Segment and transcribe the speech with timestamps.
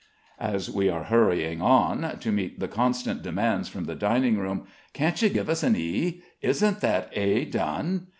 [0.39, 5.21] As we are hurrying on, to meet the constant demands from the dining room, "Can't
[5.21, 8.07] you give us an E?" "Isn't that A done?"